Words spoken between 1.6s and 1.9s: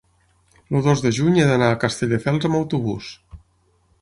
a